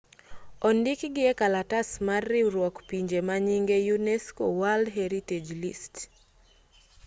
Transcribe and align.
odikgi 0.67 1.21
e 1.31 1.33
kalatas 1.39 1.89
mar 2.07 2.23
riwruok 2.31 2.75
pinje 2.89 3.19
manyinge 3.27 3.77
unesco 3.95 4.43
world 4.59 4.87
heritage 4.97 5.51
list 5.61 5.93